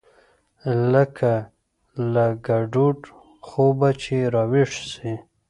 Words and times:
لکه 0.93 1.31
له 2.13 2.25
ګډوډ 2.47 2.99
خوبه 3.47 3.89
چې 4.01 4.15
راويښ 4.33 4.71
سې. 4.91 5.13